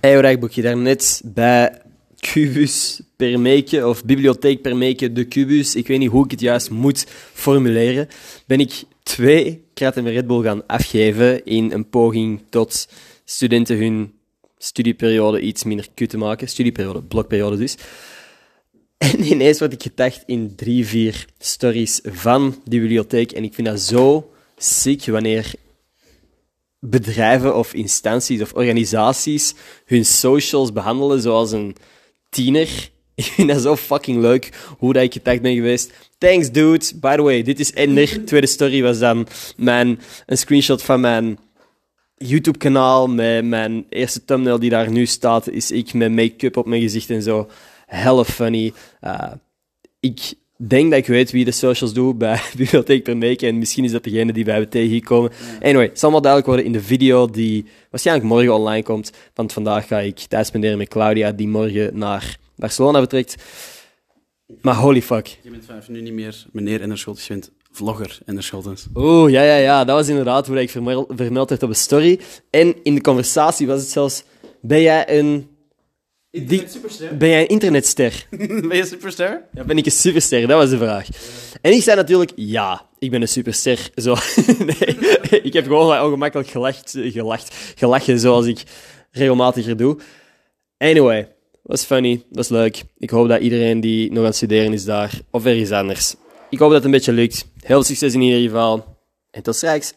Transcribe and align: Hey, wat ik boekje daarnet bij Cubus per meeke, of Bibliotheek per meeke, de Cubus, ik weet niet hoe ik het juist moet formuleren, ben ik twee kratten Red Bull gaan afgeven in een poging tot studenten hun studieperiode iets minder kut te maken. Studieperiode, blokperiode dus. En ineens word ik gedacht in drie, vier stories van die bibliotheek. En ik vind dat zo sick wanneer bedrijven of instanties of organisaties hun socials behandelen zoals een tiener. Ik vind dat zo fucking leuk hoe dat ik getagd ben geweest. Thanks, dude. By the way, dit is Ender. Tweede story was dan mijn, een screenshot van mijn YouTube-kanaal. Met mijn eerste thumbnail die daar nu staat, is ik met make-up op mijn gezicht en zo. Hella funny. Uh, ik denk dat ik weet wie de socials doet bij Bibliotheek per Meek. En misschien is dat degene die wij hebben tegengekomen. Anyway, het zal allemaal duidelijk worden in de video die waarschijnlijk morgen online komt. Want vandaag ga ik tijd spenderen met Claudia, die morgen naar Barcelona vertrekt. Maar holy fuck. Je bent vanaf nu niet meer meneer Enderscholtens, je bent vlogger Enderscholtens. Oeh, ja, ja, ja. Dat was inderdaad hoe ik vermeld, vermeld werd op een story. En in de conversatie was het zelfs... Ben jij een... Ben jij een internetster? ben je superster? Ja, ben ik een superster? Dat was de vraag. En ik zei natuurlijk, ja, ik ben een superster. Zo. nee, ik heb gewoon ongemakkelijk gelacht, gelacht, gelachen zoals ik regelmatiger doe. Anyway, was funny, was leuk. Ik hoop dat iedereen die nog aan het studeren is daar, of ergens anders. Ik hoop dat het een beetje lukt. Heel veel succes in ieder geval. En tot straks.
Hey, 0.00 0.22
wat 0.22 0.30
ik 0.30 0.40
boekje 0.40 0.62
daarnet 0.62 1.22
bij 1.24 1.82
Cubus 2.20 3.00
per 3.16 3.40
meeke, 3.40 3.86
of 3.86 4.04
Bibliotheek 4.04 4.62
per 4.62 4.76
meeke, 4.76 5.12
de 5.12 5.28
Cubus, 5.28 5.74
ik 5.74 5.86
weet 5.86 5.98
niet 5.98 6.10
hoe 6.10 6.24
ik 6.24 6.30
het 6.30 6.40
juist 6.40 6.70
moet 6.70 7.06
formuleren, 7.32 8.08
ben 8.46 8.60
ik 8.60 8.82
twee 9.02 9.64
kratten 9.74 10.10
Red 10.10 10.26
Bull 10.26 10.42
gaan 10.42 10.66
afgeven 10.66 11.44
in 11.44 11.72
een 11.72 11.88
poging 11.88 12.42
tot 12.50 12.88
studenten 13.24 13.78
hun 13.78 14.12
studieperiode 14.58 15.40
iets 15.40 15.64
minder 15.64 15.86
kut 15.94 16.10
te 16.10 16.18
maken. 16.18 16.48
Studieperiode, 16.48 17.02
blokperiode 17.02 17.56
dus. 17.56 17.76
En 18.98 19.22
ineens 19.22 19.58
word 19.58 19.72
ik 19.72 19.82
gedacht 19.82 20.22
in 20.26 20.52
drie, 20.56 20.86
vier 20.86 21.26
stories 21.38 22.00
van 22.04 22.62
die 22.64 22.80
bibliotheek. 22.80 23.32
En 23.32 23.44
ik 23.44 23.54
vind 23.54 23.66
dat 23.66 23.80
zo 23.80 24.30
sick 24.56 25.04
wanneer 25.04 25.52
bedrijven 26.80 27.56
of 27.56 27.74
instanties 27.74 28.40
of 28.40 28.52
organisaties 28.52 29.54
hun 29.84 30.04
socials 30.04 30.72
behandelen 30.72 31.20
zoals 31.20 31.52
een 31.52 31.76
tiener. 32.30 32.68
Ik 33.14 33.24
vind 33.24 33.48
dat 33.48 33.62
zo 33.62 33.76
fucking 33.76 34.20
leuk 34.20 34.52
hoe 34.78 34.92
dat 34.92 35.02
ik 35.02 35.12
getagd 35.12 35.42
ben 35.42 35.54
geweest. 35.54 35.92
Thanks, 36.18 36.50
dude. 36.50 36.84
By 37.00 37.16
the 37.16 37.22
way, 37.22 37.42
dit 37.42 37.60
is 37.60 37.72
Ender. 37.72 38.24
Tweede 38.24 38.46
story 38.46 38.82
was 38.82 38.98
dan 38.98 39.26
mijn, 39.56 40.00
een 40.26 40.38
screenshot 40.38 40.82
van 40.82 41.00
mijn 41.00 41.38
YouTube-kanaal. 42.16 43.08
Met 43.08 43.44
mijn 43.44 43.86
eerste 43.88 44.24
thumbnail 44.24 44.58
die 44.58 44.70
daar 44.70 44.90
nu 44.90 45.06
staat, 45.06 45.48
is 45.48 45.70
ik 45.70 45.94
met 45.94 46.12
make-up 46.12 46.56
op 46.56 46.66
mijn 46.66 46.82
gezicht 46.82 47.10
en 47.10 47.22
zo. 47.22 47.48
Hella 47.86 48.24
funny. 48.24 48.72
Uh, 49.00 49.32
ik 50.00 50.34
denk 50.66 50.90
dat 50.90 50.98
ik 50.98 51.06
weet 51.06 51.30
wie 51.30 51.44
de 51.44 51.50
socials 51.50 51.92
doet 51.92 52.18
bij 52.18 52.40
Bibliotheek 52.56 53.02
per 53.02 53.16
Meek. 53.16 53.42
En 53.42 53.58
misschien 53.58 53.84
is 53.84 53.92
dat 53.92 54.04
degene 54.04 54.32
die 54.32 54.44
wij 54.44 54.54
hebben 54.54 54.72
tegengekomen. 54.72 55.30
Anyway, 55.60 55.86
het 55.86 55.98
zal 55.98 56.10
allemaal 56.10 56.20
duidelijk 56.20 56.46
worden 56.46 56.66
in 56.66 56.72
de 56.72 56.86
video 56.86 57.26
die 57.26 57.64
waarschijnlijk 57.90 58.26
morgen 58.26 58.54
online 58.54 58.82
komt. 58.82 59.12
Want 59.34 59.52
vandaag 59.52 59.86
ga 59.86 59.98
ik 59.98 60.18
tijd 60.18 60.46
spenderen 60.46 60.78
met 60.78 60.88
Claudia, 60.88 61.32
die 61.32 61.48
morgen 61.48 61.98
naar 61.98 62.38
Barcelona 62.56 62.98
vertrekt. 62.98 63.36
Maar 64.60 64.74
holy 64.74 65.02
fuck. 65.02 65.38
Je 65.42 65.50
bent 65.50 65.64
vanaf 65.64 65.88
nu 65.88 66.00
niet 66.00 66.12
meer 66.12 66.46
meneer 66.52 66.80
Enderscholtens, 66.80 67.26
je 67.26 67.32
bent 67.32 67.50
vlogger 67.70 68.18
Enderscholtens. 68.24 68.86
Oeh, 68.94 69.30
ja, 69.30 69.42
ja, 69.42 69.56
ja. 69.56 69.84
Dat 69.84 69.96
was 69.96 70.08
inderdaad 70.08 70.46
hoe 70.46 70.60
ik 70.60 70.70
vermeld, 70.70 71.12
vermeld 71.16 71.48
werd 71.48 71.62
op 71.62 71.68
een 71.68 71.74
story. 71.74 72.20
En 72.50 72.74
in 72.82 72.94
de 72.94 73.00
conversatie 73.00 73.66
was 73.66 73.80
het 73.80 73.90
zelfs... 73.90 74.24
Ben 74.60 74.82
jij 74.82 75.18
een... 75.18 75.48
Ben 77.18 77.28
jij 77.28 77.40
een 77.40 77.48
internetster? 77.48 78.26
ben 78.68 78.76
je 78.76 78.86
superster? 78.86 79.42
Ja, 79.52 79.64
ben 79.64 79.78
ik 79.78 79.86
een 79.86 79.92
superster? 79.92 80.46
Dat 80.46 80.58
was 80.58 80.70
de 80.70 80.78
vraag. 80.78 81.06
En 81.60 81.72
ik 81.72 81.82
zei 81.82 81.96
natuurlijk, 81.96 82.32
ja, 82.36 82.86
ik 82.98 83.10
ben 83.10 83.20
een 83.20 83.28
superster. 83.28 83.90
Zo. 83.94 84.16
nee, 84.66 85.42
ik 85.42 85.52
heb 85.52 85.64
gewoon 85.64 86.00
ongemakkelijk 86.00 86.48
gelacht, 86.48 86.94
gelacht, 86.98 87.54
gelachen 87.74 88.18
zoals 88.18 88.46
ik 88.46 88.62
regelmatiger 89.10 89.76
doe. 89.76 89.98
Anyway, 90.78 91.28
was 91.62 91.84
funny, 91.84 92.24
was 92.30 92.48
leuk. 92.48 92.82
Ik 92.98 93.10
hoop 93.10 93.28
dat 93.28 93.40
iedereen 93.40 93.80
die 93.80 94.08
nog 94.08 94.18
aan 94.18 94.24
het 94.24 94.36
studeren 94.36 94.72
is 94.72 94.84
daar, 94.84 95.20
of 95.30 95.44
ergens 95.44 95.70
anders. 95.70 96.14
Ik 96.50 96.58
hoop 96.58 96.68
dat 96.68 96.76
het 96.76 96.84
een 96.84 96.90
beetje 96.90 97.12
lukt. 97.12 97.46
Heel 97.54 97.76
veel 97.76 97.82
succes 97.82 98.14
in 98.14 98.20
ieder 98.20 98.40
geval. 98.40 98.96
En 99.30 99.42
tot 99.42 99.56
straks. 99.56 99.92